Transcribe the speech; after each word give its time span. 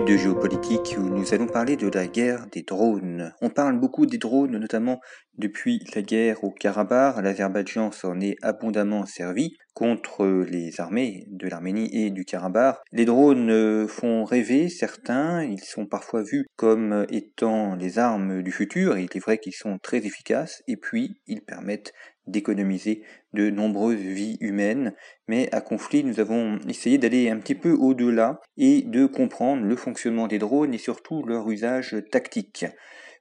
de 0.00 0.16
géopolitique 0.16 0.96
où 0.96 1.02
nous 1.02 1.34
allons 1.34 1.46
parler 1.46 1.76
de 1.76 1.86
la 1.88 2.06
guerre 2.06 2.46
des 2.50 2.62
drones. 2.62 3.34
On 3.42 3.50
parle 3.50 3.78
beaucoup 3.78 4.06
des 4.06 4.16
drones, 4.16 4.56
notamment 4.56 5.00
depuis 5.36 5.84
la 5.94 6.00
guerre 6.00 6.42
au 6.44 6.50
Karabakh. 6.50 7.22
L'Azerbaïdjan 7.22 7.92
s'en 7.92 8.18
est 8.20 8.36
abondamment 8.40 9.04
servi 9.04 9.52
contre 9.74 10.26
les 10.48 10.80
armées 10.80 11.26
de 11.28 11.46
l'Arménie 11.46 11.90
et 11.92 12.10
du 12.10 12.24
Karabakh. 12.24 12.78
Les 12.92 13.04
drones 13.04 13.50
euh, 13.50 13.86
font 13.86 14.24
rêver 14.24 14.70
certains, 14.70 15.44
ils 15.44 15.62
sont 15.62 15.84
parfois 15.84 16.22
vus 16.22 16.46
comme 16.56 17.06
étant 17.10 17.74
les 17.74 17.98
armes 17.98 18.42
du 18.42 18.50
futur, 18.50 18.96
il 18.96 19.08
est 19.14 19.20
vrai 19.20 19.38
qu'ils 19.38 19.54
sont 19.54 19.78
très 19.82 19.98
efficaces, 19.98 20.62
et 20.68 20.76
puis 20.76 21.20
ils 21.26 21.42
permettent 21.42 21.92
d'économiser 22.26 23.02
de 23.32 23.50
nombreuses 23.50 24.00
vies 24.00 24.36
humaines, 24.40 24.94
mais 25.28 25.48
à 25.52 25.60
conflit, 25.60 26.04
nous 26.04 26.20
avons 26.20 26.58
essayé 26.68 26.98
d'aller 26.98 27.30
un 27.30 27.38
petit 27.38 27.54
peu 27.54 27.72
au-delà 27.72 28.40
et 28.56 28.82
de 28.82 29.06
comprendre 29.06 29.62
le 29.62 29.76
fonctionnement 29.76 30.28
des 30.28 30.38
drones 30.38 30.74
et 30.74 30.78
surtout 30.78 31.24
leur 31.24 31.50
usage 31.50 31.96
tactique. 32.10 32.66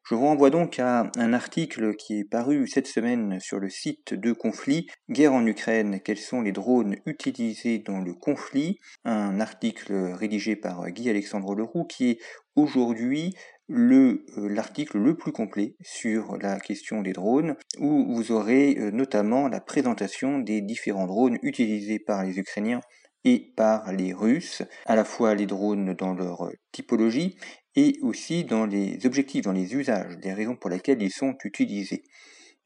Je 0.04 0.16
vous 0.16 0.22
renvoie 0.22 0.50
donc 0.50 0.80
à 0.80 1.12
un 1.16 1.32
article 1.32 1.96
qui 1.96 2.20
est 2.20 2.24
paru 2.24 2.68
cette 2.68 2.88
semaine 2.88 3.40
sur 3.40 3.60
le 3.60 3.70
site 3.70 4.16
de 4.16 4.34
conflit, 4.34 4.88
Guerre 5.10 5.34
en 5.34 5.46
Ukraine, 5.46 6.00
quels 6.04 6.18
sont 6.18 6.42
les 6.42 6.52
drones 6.52 6.96
utilisés 7.06 7.80
dans 7.80 8.00
le 8.00 8.16
conflit, 8.16 8.80
un 9.06 9.40
article 9.40 9.94
rédigé 9.94 10.56
par 10.56 10.90
Guy 10.90 11.10
Alexandre 11.10 11.54
Leroux 11.54 11.86
qui 11.86 12.10
est 12.10 12.20
aujourd'hui 12.56 13.36
l'article 13.70 14.98
le 14.98 15.16
plus 15.16 15.32
complet 15.32 15.76
sur 15.82 16.38
la 16.38 16.60
question 16.60 17.02
des 17.02 17.14
drones, 17.14 17.56
où 17.80 18.14
vous 18.14 18.32
aurez 18.32 18.78
euh, 18.78 18.92
notamment 18.92 19.48
la 19.48 19.62
présentation 19.62 20.40
des 20.40 20.62
différents 20.62 21.08
drones 21.08 21.38
utilisés 21.42 22.00
par 22.00 22.24
les 22.24 22.38
Ukrainiens 22.38 22.82
et 23.24 23.54
par 23.56 23.94
les 23.94 24.14
Russes, 24.14 24.64
à 24.86 24.96
la 24.96 25.06
fois 25.06 25.36
les 25.36 25.46
drones 25.46 25.94
dans 25.94 26.14
leur 26.14 26.50
typologie 26.72 27.38
et 27.76 27.98
aussi 28.02 28.44
dans 28.44 28.66
les 28.66 29.06
objectifs, 29.06 29.44
dans 29.44 29.52
les 29.52 29.74
usages, 29.76 30.18
des 30.18 30.34
raisons 30.34 30.56
pour 30.56 30.70
lesquelles 30.70 31.02
ils 31.02 31.12
sont 31.12 31.36
utilisés. 31.44 32.04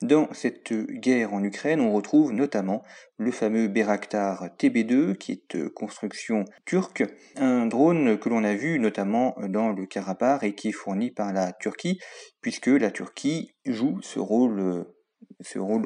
Dans 0.02 0.28
cette 0.34 0.74
guerre 0.74 1.34
en 1.34 1.42
Ukraine, 1.42 1.80
on 1.80 1.94
retrouve 1.94 2.34
notamment 2.34 2.84
le 3.18 3.32
fameux 3.32 3.70
Beraktar 3.70 4.50
TB2, 4.60 5.16
qui 5.16 5.32
est 5.32 5.56
euh, 5.56 5.70
construction 5.70 6.44
turque, 6.66 7.04
un 7.38 7.66
drone 7.66 8.20
que 8.20 8.28
l'on 8.28 8.44
a 8.44 8.56
vu 8.56 8.78
notamment 8.78 9.38
dans 9.48 9.72
le 9.72 9.86
Karabakh 9.86 10.44
et 10.44 10.54
qui 10.54 10.70
est 10.70 10.74
fourni 10.74 11.12
par 11.12 11.32
la 11.32 11.54
Turquie, 11.54 11.98
puisque 12.42 12.68
la 12.68 12.92
Turquie 12.92 13.56
joue 13.66 14.02
ce 14.02 14.20
rôle 14.20 14.60
euh, 14.60 14.84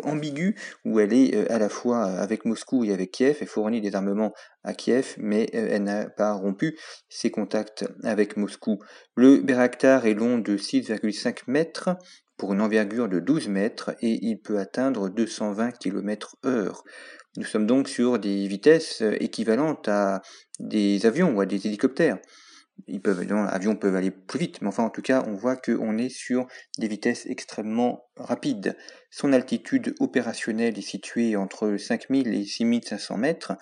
ambigu 0.04 0.56
où 0.86 1.00
elle 1.00 1.14
est 1.14 1.36
euh, 1.36 1.46
à 1.52 1.60
la 1.60 1.70
fois 1.70 2.06
avec 2.06 2.46
Moscou 2.46 2.84
et 2.86 2.92
avec 2.92 3.12
Kiev 3.12 3.38
et 3.42 3.46
fournit 3.46 3.80
des 3.80 3.94
armements 3.94 4.34
à 4.64 4.74
Kiev, 4.74 5.16
mais 5.20 5.50
elle 5.54 5.84
n'a 5.84 6.10
pas 6.10 6.34
rompu 6.34 6.76
ses 7.10 7.30
contacts 7.30 7.86
avec 8.04 8.38
Moscou. 8.38 8.80
Le 9.16 9.38
Beraktar 9.38 10.08
est 10.08 10.16
long 10.16 10.40
de 10.40 10.58
6,5 10.58 11.44
mètres, 11.46 11.92
pour 12.40 12.54
une 12.54 12.62
envergure 12.62 13.10
de 13.10 13.20
12 13.20 13.50
mètres 13.50 13.92
et 14.02 14.18
il 14.26 14.40
peut 14.40 14.58
atteindre 14.58 15.10
220 15.10 15.74
km 15.74 16.38
heure. 16.46 16.84
Nous 17.38 17.46
sommes 17.46 17.68
donc 17.68 17.88
sur 17.88 18.18
des 18.18 18.48
vitesses 18.48 19.04
équivalentes 19.20 19.88
à 19.88 20.24
des 20.60 21.06
avions 21.06 21.36
ou 21.36 21.42
à 21.42 21.46
des 21.46 21.68
hélicoptères. 21.68 22.18
Ils 22.88 23.02
peuvent, 23.02 23.22
les 23.22 23.32
avions 23.32 23.76
peuvent 23.76 23.96
aller 23.96 24.10
plus 24.10 24.40
vite, 24.40 24.62
mais 24.62 24.70
enfin 24.70 24.84
en 24.84 24.90
tout 24.90 25.02
cas 25.02 25.24
on 25.28 25.34
voit 25.34 25.58
qu'on 25.58 25.98
est 25.98 26.10
sur 26.10 26.48
des 26.78 26.88
vitesses 26.88 27.26
extrêmement 27.26 28.06
rapides. 28.16 28.78
Son 29.12 29.34
altitude 29.34 29.94
opérationnelle 30.00 30.78
est 30.78 30.82
située 30.82 31.36
entre 31.36 31.76
5000 31.76 32.34
et 32.34 32.46
6500 32.46 33.18
mètres, 33.18 33.54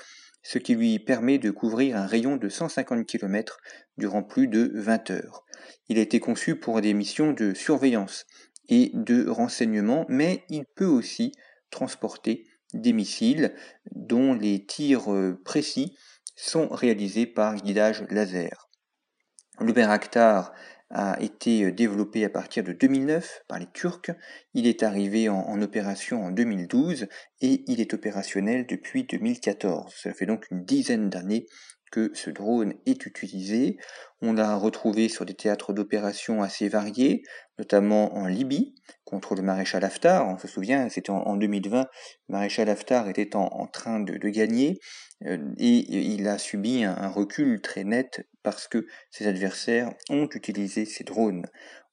ce 0.44 0.60
qui 0.60 0.76
lui 0.76 1.00
permet 1.00 1.40
de 1.40 1.50
couvrir 1.50 1.98
un 1.98 2.06
rayon 2.06 2.38
de 2.38 2.48
150 2.48 3.06
km 3.06 3.58
durant 3.98 4.24
plus 4.24 4.48
de 4.48 4.72
20 4.76 5.12
heures. 5.12 5.44
Il 5.90 5.98
a 5.98 6.02
été 6.02 6.20
conçu 6.20 6.56
pour 6.56 6.80
des 6.80 6.94
missions 6.94 7.34
de 7.34 7.54
surveillance, 7.54 8.26
et 8.70 8.92
de 8.94 9.28
renseignement, 9.28 10.06
mais 10.10 10.44
il 10.50 10.66
peut 10.76 10.86
aussi 10.86 11.32
transporter 11.70 12.46
des 12.74 12.94
missiles 12.94 13.54
dont 13.92 14.34
les 14.34 14.66
tirs 14.66 15.12
euh, 15.12 15.40
précis 15.44 15.98
sont 16.36 16.68
réalisés 16.68 17.26
par 17.26 17.56
guidage 17.56 18.04
laser. 18.10 18.70
Le 19.60 19.74
Bayraktar 19.74 20.54
a 20.90 21.20
été 21.22 21.66
euh, 21.66 21.72
développé 21.72 22.24
à 22.24 22.30
partir 22.30 22.64
de 22.64 22.74
2009 22.74 23.44
par 23.48 23.60
les 23.60 23.68
Turcs. 23.74 24.12
Il 24.54 24.68
est 24.68 24.84
arrivé 24.84 25.30
en, 25.30 25.40
en, 25.40 25.62
opération 25.62 26.24
en 26.24 26.32
2012 26.32 27.08
et 27.42 27.64
il 27.68 27.82
est 27.82 27.94
opérationnel 27.94 28.66
depuis 28.68 29.04
2014. 29.04 29.94
Cela 29.96 30.14
fait 30.14 30.26
donc 30.26 30.50
une 30.52 30.64
dizaine 30.64 31.10
d'années 31.10 31.48
que 31.92 32.12
ce 32.14 32.30
drone 32.30 32.74
est 32.86 33.06
utilisé. 33.06 33.78
On 34.22 34.34
l'a 34.34 34.56
retrouvé 34.56 35.10
sur 35.10 35.26
des 35.26 35.34
théâtres 35.34 35.74
d'opération 35.74 36.42
assez 36.42 36.70
variés, 36.70 37.24
notamment 37.58 38.16
en 38.16 38.28
Libye, 38.28 38.76
contre 39.06 39.36
le 39.36 39.42
maréchal 39.42 39.84
Haftar. 39.84 40.28
On 40.28 40.38
se 40.38 40.48
souvient, 40.48 40.90
c'était 40.90 41.12
en, 41.12 41.36
2020, 41.36 41.82
le 41.82 41.88
maréchal 42.34 42.70
Haftar 42.70 43.08
était 43.10 43.36
en, 43.36 43.68
train 43.68 44.00
de, 44.00 44.18
gagner 44.30 44.80
euh, 45.26 45.38
et 45.58 45.78
il 46.14 46.28
a 46.28 46.38
subi 46.38 46.84
un, 46.84 47.08
recul 47.08 47.62
très 47.62 47.84
net 47.84 48.28
parce 48.44 48.68
que 48.68 48.86
ses 49.12 49.28
adversaires 49.28 49.92
ont 50.10 50.28
utilisé 50.34 50.86
ces 50.86 51.04
drones. 51.04 51.46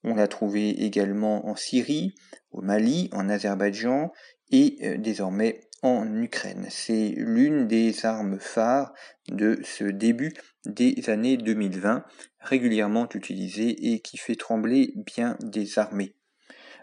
On 0.02 0.14
l'a 0.14 0.28
trouvé 0.28 0.68
également 0.84 1.46
en 1.46 1.56
Syrie, 1.56 2.14
au 2.50 2.60
Mali, 2.60 3.08
en 3.12 3.28
Azerbaïdjan 3.28 4.12
et 4.50 4.76
euh, 4.82 4.98
désormais 4.98 5.60
en 5.84 6.10
Ukraine. 6.16 6.66
C'est 6.70 7.12
l'une 7.14 7.68
des 7.68 8.06
armes 8.06 8.40
phares 8.40 8.94
de 9.28 9.60
ce 9.62 9.84
début 9.84 10.32
des 10.64 11.10
années 11.10 11.36
2020, 11.36 12.04
régulièrement 12.40 13.06
utilisée 13.14 13.92
et 13.92 14.00
qui 14.00 14.16
fait 14.16 14.34
trembler 14.34 14.94
bien 14.96 15.36
des 15.42 15.78
armées. 15.78 16.16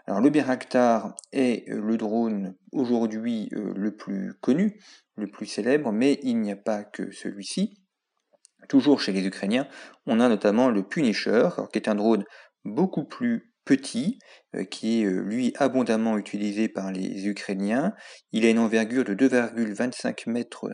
Alors 0.06 0.20
le 0.20 0.30
Bayraktar 0.30 1.16
est 1.32 1.68
le 1.68 1.96
drone 1.96 2.54
aujourd'hui 2.70 3.48
euh, 3.54 3.72
le 3.74 3.94
plus 3.94 4.34
connu, 4.40 4.80
le 5.16 5.26
plus 5.26 5.46
célèbre, 5.46 5.90
mais 5.90 6.20
il 6.22 6.38
n'y 6.38 6.52
a 6.52 6.56
pas 6.56 6.84
que 6.84 7.10
celui-ci. 7.10 7.82
Toujours 8.68 9.00
chez 9.00 9.12
les 9.12 9.26
Ukrainiens, 9.26 9.66
on 10.06 10.20
a 10.20 10.28
notamment 10.28 10.68
le 10.68 10.84
Punisher, 10.84 11.48
qui 11.72 11.78
est 11.78 11.88
un 11.88 11.96
drone 11.96 12.24
beaucoup 12.64 13.04
plus 13.04 13.51
petit, 13.64 14.18
euh, 14.54 14.64
qui 14.64 15.02
est 15.02 15.04
euh, 15.06 15.20
lui 15.20 15.52
abondamment 15.58 16.18
utilisé 16.18 16.68
par 16.68 16.92
les 16.92 17.26
Ukrainiens. 17.26 17.94
Il 18.32 18.44
a 18.44 18.50
une 18.50 18.58
envergure 18.58 19.04
de 19.04 19.14
2,25 19.14 20.28
mètres 20.30 20.68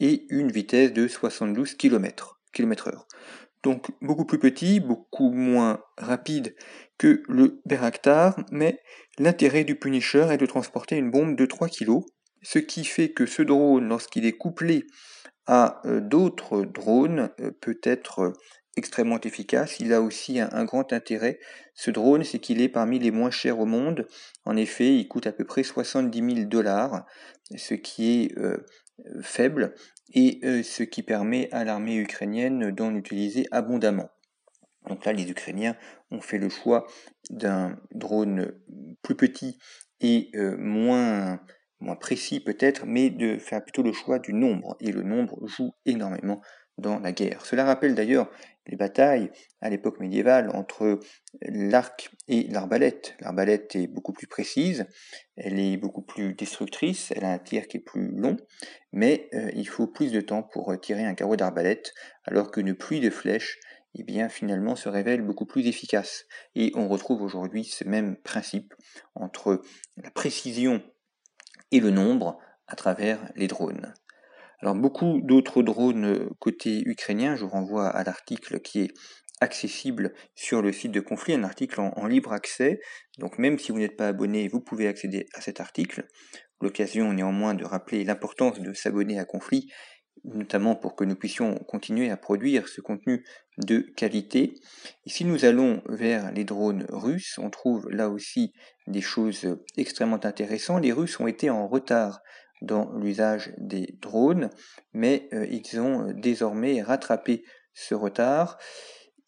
et 0.00 0.26
une 0.30 0.50
vitesse 0.50 0.92
de 0.92 1.08
72 1.08 1.74
km, 1.74 2.40
km/h. 2.52 3.04
Donc 3.64 3.90
beaucoup 4.00 4.24
plus 4.24 4.38
petit, 4.38 4.78
beaucoup 4.78 5.32
moins 5.32 5.82
rapide 5.96 6.54
que 6.96 7.22
le 7.28 7.60
Beraktar, 7.66 8.38
mais 8.52 8.80
l'intérêt 9.18 9.64
du 9.64 9.74
Punisher 9.74 10.28
est 10.30 10.36
de 10.36 10.46
transporter 10.46 10.96
une 10.96 11.10
bombe 11.10 11.36
de 11.36 11.46
3 11.46 11.68
kg, 11.68 12.00
ce 12.42 12.60
qui 12.60 12.84
fait 12.84 13.10
que 13.10 13.26
ce 13.26 13.42
drone, 13.42 13.88
lorsqu'il 13.88 14.24
est 14.24 14.36
couplé 14.36 14.86
à 15.46 15.80
euh, 15.86 16.00
d'autres 16.00 16.62
drones, 16.62 17.30
peut 17.60 17.80
être 17.82 18.32
extrêmement 18.76 19.20
efficace. 19.20 19.80
Il 19.80 19.92
a 19.92 20.00
aussi 20.00 20.40
un, 20.40 20.64
grand 20.64 20.92
intérêt. 20.92 21.40
Ce 21.74 21.90
drone, 21.90 22.24
c'est 22.24 22.38
qu'il 22.38 22.60
est 22.60 22.68
parmi 22.68 22.98
les 22.98 23.10
moins 23.10 23.30
chers 23.30 23.58
au 23.58 23.66
monde. 23.66 24.06
En 24.44 24.56
effet, 24.56 24.96
il 24.96 25.08
coûte 25.08 25.26
à 25.26 25.32
peu 25.32 25.44
près 25.44 25.62
70 25.62 26.34
000 26.34 26.48
dollars, 26.48 27.06
ce 27.56 27.74
qui 27.74 28.22
est 28.22 28.38
euh, 28.38 28.64
faible 29.22 29.74
et 30.14 30.40
euh, 30.44 30.62
ce 30.62 30.82
qui 30.82 31.02
permet 31.02 31.48
à 31.52 31.64
l'armée 31.64 31.96
ukrainienne 31.96 32.70
d'en 32.70 32.94
utiliser 32.94 33.46
abondamment. 33.50 34.10
Donc 34.88 35.04
là, 35.04 35.12
les 35.12 35.28
Ukrainiens 35.30 35.76
ont 36.10 36.20
fait 36.20 36.38
le 36.38 36.48
choix 36.48 36.86
d'un 37.30 37.78
drone 37.92 38.52
plus 39.02 39.16
petit 39.16 39.58
et 40.00 40.30
euh, 40.34 40.56
moins, 40.56 41.40
moins 41.80 41.96
précis 41.96 42.40
peut-être, 42.40 42.86
mais 42.86 43.10
de 43.10 43.38
faire 43.38 43.62
plutôt 43.62 43.82
le 43.82 43.92
choix 43.92 44.18
du 44.18 44.32
nombre. 44.32 44.76
Et 44.80 44.92
le 44.92 45.02
nombre 45.02 45.38
joue 45.46 45.72
énormément 45.84 46.40
dans 46.78 46.98
la 47.00 47.12
guerre. 47.12 47.44
Cela 47.44 47.64
rappelle 47.64 47.94
d'ailleurs 47.94 48.30
les 48.68 48.76
batailles 48.76 49.30
à 49.60 49.70
l'époque 49.70 50.00
médiévale 50.00 50.50
entre 50.54 51.00
l'arc 51.42 52.10
et 52.28 52.44
l'arbalète. 52.44 53.14
L'arbalète 53.20 53.74
est 53.74 53.86
beaucoup 53.86 54.12
plus 54.12 54.26
précise, 54.26 54.86
elle 55.36 55.58
est 55.58 55.76
beaucoup 55.76 56.02
plus 56.02 56.34
destructrice, 56.34 57.12
elle 57.16 57.24
a 57.24 57.32
un 57.32 57.38
tir 57.38 57.66
qui 57.66 57.78
est 57.78 57.80
plus 57.80 58.08
long, 58.08 58.36
mais 58.92 59.28
euh, 59.34 59.50
il 59.54 59.68
faut 59.68 59.86
plus 59.86 60.12
de 60.12 60.20
temps 60.20 60.42
pour 60.42 60.78
tirer 60.80 61.04
un 61.04 61.14
carreau 61.14 61.36
d'arbalète, 61.36 61.94
alors 62.24 62.50
qu'une 62.50 62.74
pluie 62.74 63.00
de 63.00 63.10
flèches 63.10 63.58
eh 63.94 64.04
bien, 64.04 64.28
finalement 64.28 64.76
se 64.76 64.88
révèle 64.88 65.22
beaucoup 65.22 65.46
plus 65.46 65.66
efficace. 65.66 66.26
Et 66.54 66.72
on 66.74 66.88
retrouve 66.88 67.22
aujourd'hui 67.22 67.64
ce 67.64 67.84
même 67.84 68.16
principe 68.16 68.74
entre 69.14 69.62
la 69.96 70.10
précision 70.10 70.82
et 71.72 71.80
le 71.80 71.90
nombre 71.90 72.38
à 72.66 72.76
travers 72.76 73.18
les 73.34 73.48
drones. 73.48 73.94
Alors 74.60 74.74
beaucoup 74.74 75.20
d'autres 75.22 75.62
drones 75.62 76.30
côté 76.40 76.82
ukrainien, 76.84 77.36
je 77.36 77.44
vous 77.44 77.50
renvoie 77.50 77.88
à 77.88 78.02
l'article 78.02 78.60
qui 78.60 78.80
est 78.80 78.92
accessible 79.40 80.14
sur 80.34 80.62
le 80.62 80.72
site 80.72 80.92
de 80.92 81.00
conflit, 81.00 81.34
un 81.34 81.44
article 81.44 81.80
en, 81.80 82.06
libre 82.06 82.32
accès. 82.32 82.80
Donc 83.18 83.38
même 83.38 83.58
si 83.58 83.72
vous 83.72 83.78
n'êtes 83.78 83.96
pas 83.96 84.08
abonné, 84.08 84.48
vous 84.48 84.60
pouvez 84.60 84.88
accéder 84.88 85.26
à 85.34 85.40
cet 85.40 85.60
article. 85.60 86.06
L'occasion 86.60 87.12
néanmoins 87.12 87.54
de 87.54 87.64
rappeler 87.64 88.04
l'importance 88.04 88.60
de 88.60 88.72
s'abonner 88.72 89.18
à 89.20 89.24
conflit, 89.24 89.70
notamment 90.24 90.74
pour 90.74 90.96
que 90.96 91.04
nous 91.04 91.14
puissions 91.14 91.54
continuer 91.68 92.10
à 92.10 92.16
produire 92.16 92.66
ce 92.66 92.80
contenu 92.80 93.24
de 93.58 93.78
qualité. 93.96 94.54
Et 95.06 95.10
si 95.10 95.24
nous 95.24 95.44
allons 95.44 95.82
vers 95.88 96.32
les 96.32 96.44
drones 96.44 96.86
russes, 96.88 97.38
on 97.38 97.50
trouve 97.50 97.88
là 97.90 98.08
aussi 98.08 98.52
des 98.88 99.00
choses 99.00 99.56
extrêmement 99.76 100.24
intéressantes. 100.24 100.82
Les 100.82 100.92
Russes 100.92 101.20
ont 101.20 101.28
été 101.28 101.48
en 101.48 101.68
retard 101.68 102.20
dans 102.62 102.92
l'usage 102.96 103.52
des 103.58 103.96
drones, 104.00 104.50
mais 104.92 105.28
euh, 105.32 105.46
ils 105.50 105.80
ont 105.80 106.08
euh, 106.08 106.12
désormais 106.14 106.82
rattrapé 106.82 107.44
ce 107.72 107.94
retard. 107.94 108.58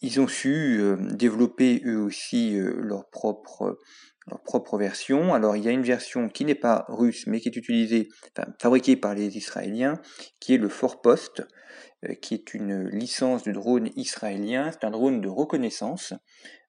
Ils 0.01 0.21
ont 0.21 0.29
su 0.29 0.79
euh, 0.81 0.97
développer 1.13 1.83
eux 1.85 2.01
aussi 2.01 2.57
leur 2.57 3.09
propre 3.11 3.79
leur 4.27 4.43
propre 4.43 4.79
version. 4.79 5.35
Alors 5.35 5.57
il 5.57 5.65
y 5.65 5.69
a 5.69 5.73
une 5.73 5.83
version 5.83 6.29
qui 6.29 6.45
n'est 6.45 6.55
pas 6.55 6.85
russe 6.89 7.27
mais 7.27 7.41
qui 7.41 7.49
est 7.49 7.57
utilisée, 7.57 8.09
fabriquée 8.61 8.97
par 8.97 9.15
les 9.15 9.37
Israéliens, 9.37 10.01
qui 10.39 10.55
est 10.55 10.59
le 10.59 10.69
Forpost, 10.69 11.43
qui 12.21 12.35
est 12.35 12.55
une 12.55 12.89
licence 12.91 13.43
de 13.43 13.51
drone 13.51 13.91
israélien. 13.97 14.71
C'est 14.71 14.85
un 14.85 14.91
drone 14.91 15.21
de 15.21 15.29
reconnaissance. 15.29 16.13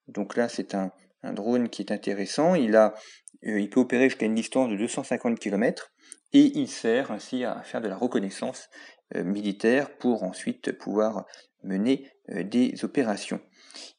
Donc 0.08 0.36
là 0.36 0.48
c'est 0.48 0.74
un, 0.74 0.90
un, 1.22 1.34
drone 1.34 1.68
qui 1.68 1.82
est 1.82 1.92
intéressant. 1.92 2.54
Il, 2.54 2.74
a, 2.74 2.94
il 3.42 3.68
peut 3.70 3.80
opérer 3.80 4.08
jusqu'à 4.08 4.26
une 4.26 4.34
distance 4.34 4.70
de 4.70 4.76
250 4.76 5.38
km 5.38 5.92
et 6.32 6.58
il 6.58 6.68
sert 6.68 7.10
ainsi 7.10 7.44
à 7.44 7.62
faire 7.62 7.80
de 7.80 7.88
la 7.88 7.96
reconnaissance 7.96 8.68
euh, 9.16 9.24
militaire 9.24 9.90
pour 9.96 10.22
ensuite 10.22 10.72
pouvoir 10.72 11.26
mener 11.62 12.10
euh, 12.30 12.42
des 12.42 12.84
opérations. 12.84 13.40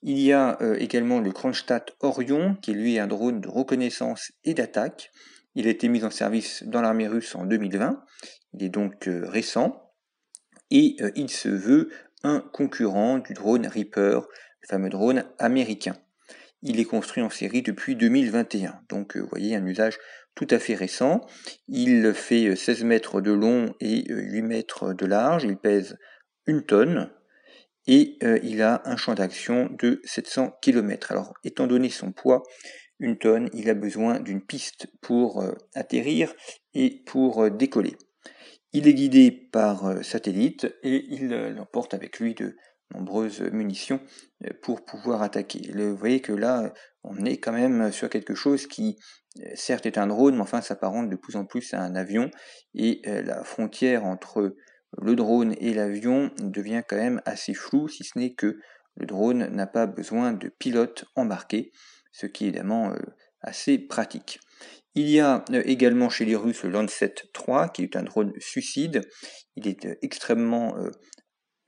Il 0.02 0.20
y 0.20 0.32
a 0.32 0.58
euh, 0.62 0.76
également 0.80 1.20
le 1.20 1.32
Kronstadt 1.32 1.96
Orion, 2.00 2.56
qui 2.62 2.72
est 2.72 2.76
lui 2.76 3.00
un 3.00 3.08
drone 3.08 3.42
de 3.42 3.48
reconnaissance 3.48 4.32
et 4.44 4.54
d'attaque. 4.54 5.12
Il 5.56 5.68
a 5.68 5.70
été 5.70 5.88
mis 5.88 6.04
en 6.04 6.10
service 6.10 6.64
dans 6.64 6.82
l'armée 6.82 7.08
russe 7.08 7.36
en 7.36 7.46
2020. 7.46 8.04
Il 8.54 8.64
est 8.64 8.70
donc 8.70 9.08
récent 9.08 9.92
et 10.72 10.96
il 11.16 11.30
se 11.30 11.50
veut 11.50 11.90
un 12.24 12.40
concurrent 12.40 13.20
du 13.20 13.34
drone 13.34 13.68
Reaper, 13.68 14.22
le 14.62 14.68
fameux 14.68 14.90
drone 14.90 15.26
américain. 15.38 15.96
Il 16.64 16.80
est 16.80 16.86
construit 16.86 17.22
en 17.22 17.30
série 17.30 17.62
depuis 17.62 17.96
2021, 17.96 18.82
donc 18.90 19.16
vous 19.16 19.28
voyez 19.28 19.56
un 19.56 19.66
usage 19.66 20.00
tout 20.36 20.48
à 20.50 20.60
fait 20.60 20.76
récent. 20.76 21.22
Il 21.68 22.14
fait 22.14 22.56
16 22.56 22.84
mètres 22.84 23.22
de 23.22 23.32
long 23.32 23.74
et 23.80 24.06
8 24.08 24.42
mètres 24.42 24.94
de 24.94 25.06
large. 25.06 25.44
Il 25.44 25.58
pèse 25.58 25.98
une 26.46 26.64
tonne 26.64 27.10
et 27.88 28.18
euh, 28.24 28.40
il 28.44 28.62
a 28.62 28.82
un 28.86 28.96
champ 28.96 29.14
d'action 29.14 29.70
de 29.78 30.02
700 30.06 30.58
km. 30.62 31.12
Alors, 31.12 31.34
étant 31.44 31.68
donné 31.68 31.90
son 31.90 32.12
poids, 32.12 32.44
une 33.00 33.18
tonne, 33.18 33.50
il 33.54 33.70
a 33.70 33.74
besoin 33.74 34.20
d'une 34.20 34.42
piste 34.42 34.88
pour 35.02 35.42
euh, 35.42 35.54
atterrir 35.74 36.34
et 36.74 37.04
pour 37.06 37.44
euh, 37.44 37.50
décoller. 37.50 37.96
Il 38.72 38.88
est 38.88 38.94
guidé 38.94 39.32
par 39.32 40.04
satellite 40.04 40.66
et 40.82 41.06
il 41.10 41.32
emporte 41.60 41.94
avec 41.94 42.20
lui 42.20 42.34
de 42.34 42.56
nombreuses 42.92 43.42
munitions 43.42 44.00
pour 44.64 44.84
pouvoir 44.84 45.22
attaquer. 45.22 45.62
vous 45.72 45.96
voyez 45.96 46.22
que 46.22 46.32
là, 46.32 46.74
on 47.04 47.24
est 47.24 47.38
quand 47.38 47.52
même 47.52 47.92
sur 47.92 48.10
quelque 48.10 48.34
chose 48.34 48.66
qui 48.66 48.98
certes 49.56 49.86
est 49.86 49.98
un 49.98 50.08
drone, 50.08 50.36
mais 50.36 50.42
enfin 50.42 50.62
s'apparente 50.62 51.10
de 51.10 51.16
plus 51.16 51.36
en 51.36 51.46
plus 51.46 51.74
à 51.74 51.82
un 51.82 51.96
avion, 51.96 52.30
et 52.76 53.02
euh, 53.08 53.22
la 53.24 53.44
frontière 53.44 54.06
entre 54.06 54.56
le 55.02 55.16
drone 55.16 55.56
et 55.60 55.74
l'avion 55.74 56.32
devient 56.40 56.84
quand 56.88 56.98
même 56.98 57.22
assez 57.26 57.54
floue, 57.54 57.88
si 57.88 58.04
ce 58.04 58.18
n'est 58.18 58.34
que 58.34 58.60
le 58.96 59.06
drone 59.08 59.48
n'a 59.48 59.66
pas 59.66 59.88
besoin 59.88 60.34
de 60.34 60.50
pilote 60.50 61.06
embarqué, 61.16 61.72
ce 62.12 62.28
qui 62.28 62.46
est 62.46 62.50
évidemment 62.50 62.92
euh, 62.92 62.98
assez 63.42 63.80
pratique. 63.80 64.40
Il 64.94 65.10
y 65.10 65.20
a 65.20 65.44
euh, 65.52 65.64
également 65.66 66.10
chez 66.10 66.26
les 66.26 66.36
Russes 66.36 66.64
le 66.64 66.70
Lancet 66.70 67.16
3, 67.34 67.70
qui 67.70 67.84
est 67.84 67.96
un 67.96 68.04
drone 68.04 68.34
suicide. 68.38 69.02
Il 69.56 69.68
est 69.68 69.88
extrêmement 70.04 70.76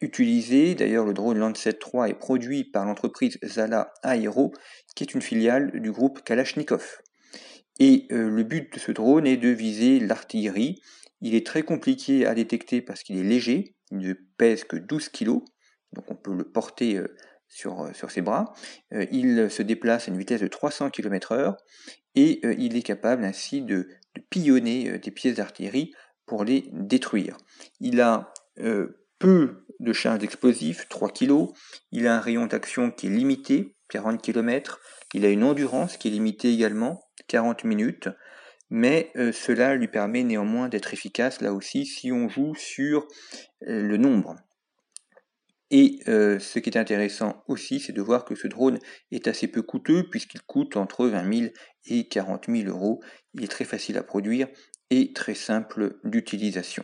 utilisé. 0.01 0.73
D'ailleurs, 0.73 1.06
le 1.06 1.13
drone 1.13 1.38
Lancet 1.38 1.73
3 1.73 2.09
est 2.09 2.15
produit 2.15 2.63
par 2.63 2.85
l'entreprise 2.85 3.38
Zala 3.44 3.94
Aero, 4.03 4.53
qui 4.95 5.03
est 5.03 5.13
une 5.13 5.21
filiale 5.21 5.71
du 5.79 5.91
groupe 5.91 6.23
Kalachnikov. 6.23 7.01
Et 7.80 8.07
euh, 8.12 8.30
le 8.30 8.44
but 8.44 8.74
de 8.74 8.80
ce 8.80 8.92
drone 8.92 9.27
est 9.27 9.38
de 9.38 9.50
viser 9.50 10.00
l'artillerie. 10.00 10.81
Il 11.22 11.36
est 11.36 11.45
très 11.45 11.63
compliqué 11.63 12.25
à 12.25 12.33
détecter 12.33 12.81
parce 12.81 13.04
qu'il 13.04 13.18
est 13.18 13.24
léger, 13.24 13.75
il 13.92 13.98
ne 13.98 14.13
pèse 14.13 14.63
que 14.63 14.75
12 14.75 15.10
kg, 15.10 15.39
donc 15.94 16.10
on 16.10 16.16
peut 16.16 16.33
le 16.33 16.44
porter 16.44 16.98
euh, 16.98 17.16
sur, 17.48 17.81
euh, 17.81 17.94
sur 17.94 18.12
ses 18.12 18.22
bras. 18.22 18.54
il 18.92 19.50
se 19.50 19.62
déplace 19.62 20.07
à 20.07 20.12
une 20.12 20.18
vitesse 20.18 20.42
de 20.42 20.48
300 20.48 20.89
km/h 20.89 21.56
et 22.16 22.42
il 22.57 22.77
est 22.77 22.81
capable 22.81 23.25
ainsi 23.25 23.62
de, 23.62 23.88
de 24.16 24.21
pillonner 24.30 25.00
des 25.00 25.12
pièces 25.12 25.36
d'artillerie 25.36 25.94
pour 26.25 26.45
les 26.45 26.69
détruire. 26.71 27.36
Il 27.81 28.00
a 28.00 28.33
peu 29.19 29.66
de 29.80 29.94
charge 29.94 30.19
d'explosifs, 30.19 30.88
3 30.89 31.10
kg. 31.10 31.48
Il 31.92 32.07
a 32.07 32.16
un 32.16 32.19
rayon 32.19 32.45
d'action 32.45 32.92
qui 32.92 33.07
est 33.07 33.10
limité, 33.10 33.75
40 33.89 34.21
km. 34.21 34.80
Il 35.13 35.25
a 35.25 35.30
une 35.30 35.44
endurance 35.44 35.98
qui 35.98 36.07
est 36.07 36.12
limitée 36.12 36.54
également, 36.54 37.05
40 37.27 37.63
minutes, 37.63 38.10
mais 38.69 39.12
euh, 39.16 39.31
cela 39.31 39.75
lui 39.75 39.88
permet 39.88 40.24
néanmoins 40.24 40.69
d'être 40.69 40.94
efficace 40.94 41.42
là 41.42 41.54
aussi 41.54 41.86
si 41.86 42.12
on 42.12 42.30
joue 42.30 42.56
sur 42.56 43.07
euh, 43.68 43.81
le 43.81 43.98
nombre. 43.98 44.36
Et 45.72 46.00
euh, 46.07 46.39
ce 46.39 46.60
qui 46.60 46.69
est 46.69 46.77
intéressant 46.77 47.44
aussi, 47.48 47.80
c'est 47.80 47.94
de 47.94 48.01
voir 48.01 48.24
que 48.24 48.36
ce 48.36 48.48
drone 48.48 48.80
est 49.12 49.27
assez 49.27 49.48
peu 49.48 49.62
coûteux 49.62 50.07
puisqu'il 50.10 50.42
coûte 50.42 50.77
entre 50.77 51.07
20 51.07 51.33
000 51.33 51.51
et 51.86 52.07
40 52.07 52.45
000 52.48 52.69
euros. 52.69 53.01
Il 53.33 53.44
est 53.44 53.48
très 53.48 53.66
facile 53.66 53.98
à 53.98 54.04
produire 54.04 54.48
et 54.92 55.12
très 55.13 55.33
simple 55.33 55.98
d'utilisation. 56.04 56.83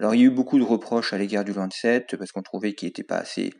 Alors 0.00 0.14
il 0.14 0.20
y 0.22 0.24
a 0.24 0.28
eu 0.28 0.30
beaucoup 0.30 0.58
de 0.58 0.64
reproches 0.64 1.12
à 1.12 1.18
l'égard 1.18 1.44
du 1.44 1.52
Lancet 1.52 2.06
parce 2.18 2.32
qu'on 2.32 2.40
trouvait 2.40 2.72
qu'il 2.72 2.88
n'était 2.88 3.04
pas 3.04 3.18
assez, 3.18 3.52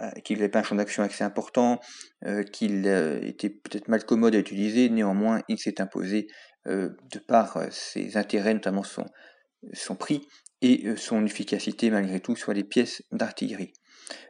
euh, 0.00 0.10
qu'il 0.24 0.38
n'avait 0.38 0.48
pas 0.48 0.60
un 0.60 0.62
champ 0.62 0.74
d'action 0.74 1.02
assez 1.02 1.22
important, 1.22 1.80
euh, 2.24 2.42
qu'il 2.44 2.86
euh, 2.86 3.20
était 3.22 3.50
peut-être 3.50 3.88
mal 3.88 4.02
commode 4.04 4.34
à 4.34 4.38
utiliser. 4.38 4.88
Néanmoins, 4.88 5.42
il 5.48 5.58
s'est 5.58 5.80
imposé 5.80 6.28
de 6.68 7.20
par 7.28 7.60
ses 7.70 8.16
intérêts, 8.16 8.52
notamment 8.52 8.82
son, 8.82 9.04
son 9.72 9.94
prix 9.94 10.26
et 10.62 10.96
son 10.96 11.24
efficacité 11.24 11.90
malgré 11.90 12.18
tout 12.18 12.34
sur 12.34 12.52
les 12.52 12.64
pièces 12.64 13.04
d'artillerie. 13.12 13.72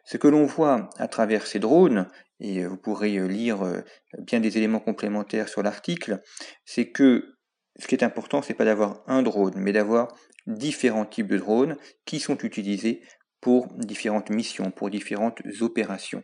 Ce 0.04 0.18
que 0.18 0.28
l'on 0.28 0.44
voit 0.44 0.90
à 0.98 1.08
travers 1.08 1.46
ces 1.46 1.60
drones, 1.60 2.08
et 2.38 2.66
vous 2.66 2.76
pourrez 2.76 3.26
lire 3.26 3.82
bien 4.18 4.40
des 4.40 4.58
éléments 4.58 4.80
complémentaires 4.80 5.48
sur 5.48 5.62
l'article, 5.62 6.20
c'est 6.66 6.90
que 6.90 7.36
ce 7.78 7.86
qui 7.86 7.94
est 7.94 8.04
important, 8.04 8.42
c'est 8.42 8.52
pas 8.52 8.66
d'avoir 8.66 9.02
un 9.06 9.22
drone, 9.22 9.54
mais 9.56 9.72
d'avoir 9.72 10.08
différents 10.46 11.06
types 11.06 11.28
de 11.28 11.38
drones 11.38 11.76
qui 12.04 12.20
sont 12.20 12.38
utilisés 12.38 13.02
pour 13.40 13.68
différentes 13.74 14.30
missions, 14.30 14.70
pour 14.70 14.90
différentes 14.90 15.40
opérations. 15.60 16.22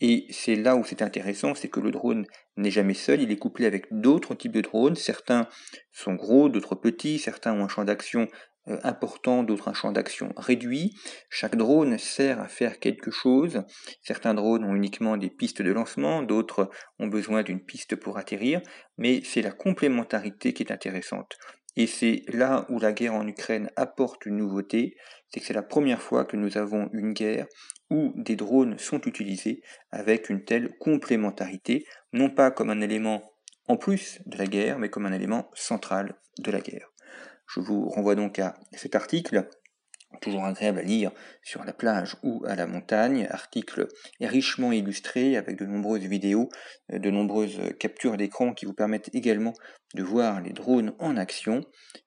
Et 0.00 0.26
c'est 0.30 0.56
là 0.56 0.76
où 0.76 0.84
c'est 0.84 1.02
intéressant, 1.02 1.54
c'est 1.54 1.68
que 1.68 1.80
le 1.80 1.90
drone 1.90 2.26
n'est 2.56 2.70
jamais 2.70 2.94
seul, 2.94 3.20
il 3.20 3.30
est 3.30 3.36
couplé 3.36 3.66
avec 3.66 3.86
d'autres 3.90 4.34
types 4.34 4.52
de 4.52 4.62
drones. 4.62 4.96
Certains 4.96 5.46
sont 5.92 6.14
gros, 6.14 6.48
d'autres 6.48 6.74
petits, 6.74 7.18
certains 7.18 7.52
ont 7.52 7.64
un 7.64 7.68
champ 7.68 7.84
d'action 7.84 8.26
euh, 8.68 8.78
important, 8.82 9.42
d'autres 9.42 9.68
un 9.68 9.74
champ 9.74 9.92
d'action 9.92 10.32
réduit. 10.36 10.94
Chaque 11.28 11.56
drone 11.56 11.98
sert 11.98 12.40
à 12.40 12.48
faire 12.48 12.78
quelque 12.78 13.10
chose. 13.10 13.62
Certains 14.02 14.34
drones 14.34 14.64
ont 14.64 14.74
uniquement 14.74 15.16
des 15.16 15.30
pistes 15.30 15.62
de 15.62 15.72
lancement, 15.72 16.22
d'autres 16.22 16.70
ont 16.98 17.08
besoin 17.08 17.42
d'une 17.42 17.64
piste 17.64 17.96
pour 17.96 18.16
atterrir, 18.16 18.60
mais 18.96 19.22
c'est 19.24 19.42
la 19.42 19.52
complémentarité 19.52 20.52
qui 20.52 20.62
est 20.62 20.72
intéressante. 20.72 21.36
Et 21.76 21.86
c'est 21.86 22.24
là 22.28 22.66
où 22.68 22.78
la 22.78 22.92
guerre 22.92 23.14
en 23.14 23.26
Ukraine 23.26 23.70
apporte 23.76 24.26
une 24.26 24.36
nouveauté, 24.36 24.96
c'est 25.28 25.40
que 25.40 25.46
c'est 25.46 25.54
la 25.54 25.62
première 25.62 26.02
fois 26.02 26.24
que 26.24 26.36
nous 26.36 26.58
avons 26.58 26.88
une 26.92 27.12
guerre 27.12 27.46
où 27.90 28.12
des 28.16 28.36
drones 28.36 28.78
sont 28.78 29.00
utilisés 29.02 29.62
avec 29.90 30.30
une 30.30 30.44
telle 30.44 30.76
complémentarité, 30.78 31.84
non 32.12 32.30
pas 32.30 32.50
comme 32.50 32.70
un 32.70 32.80
élément 32.80 33.32
en 33.68 33.76
plus 33.76 34.20
de 34.26 34.36
la 34.36 34.46
guerre, 34.46 34.78
mais 34.78 34.88
comme 34.88 35.06
un 35.06 35.12
élément 35.12 35.50
central 35.54 36.16
de 36.38 36.50
la 36.50 36.60
guerre. 36.60 36.90
Je 37.46 37.60
vous 37.60 37.88
renvoie 37.88 38.14
donc 38.14 38.38
à 38.38 38.54
cet 38.72 38.94
article 38.94 39.48
toujours 40.20 40.44
agréable 40.44 40.80
à 40.80 40.82
lire 40.82 41.12
sur 41.42 41.64
la 41.64 41.72
plage 41.72 42.16
ou 42.22 42.42
à 42.46 42.54
la 42.54 42.66
montagne, 42.66 43.26
article 43.30 43.88
richement 44.20 44.72
illustré 44.72 45.36
avec 45.36 45.58
de 45.58 45.66
nombreuses 45.66 46.04
vidéos, 46.04 46.48
euh, 46.92 46.98
de 46.98 47.10
nombreuses 47.10 47.60
captures 47.78 48.16
d'écran 48.16 48.52
qui 48.52 48.66
vous 48.66 48.74
permettent 48.74 49.14
également 49.14 49.54
de 49.94 50.02
voir 50.02 50.40
les 50.40 50.52
drones 50.52 50.94
en 50.98 51.16
action. 51.16 51.64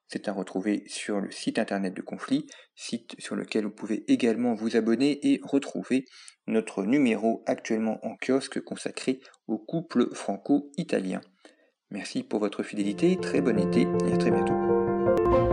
C'est 0.07 0.27
à 0.27 0.33
retrouver 0.33 0.83
sur 0.87 1.19
le 1.19 1.31
site 1.31 1.57
internet 1.57 1.93
de 1.93 2.01
Conflit, 2.01 2.45
site 2.75 3.15
sur 3.19 3.35
lequel 3.35 3.65
vous 3.65 3.71
pouvez 3.71 4.03
également 4.11 4.53
vous 4.53 4.75
abonner 4.75 5.19
et 5.27 5.39
retrouver 5.43 6.05
notre 6.45 6.83
numéro 6.83 7.43
actuellement 7.47 7.99
en 8.05 8.15
kiosque 8.17 8.61
consacré 8.61 9.21
au 9.47 9.57
couple 9.57 10.13
franco-italien. 10.13 11.21
Merci 11.89 12.23
pour 12.23 12.39
votre 12.39 12.63
fidélité, 12.63 13.17
très 13.21 13.41
bon 13.41 13.57
été 13.57 13.81
et 13.81 14.13
à 14.13 14.17
très 14.17 14.31
bientôt. 14.31 15.52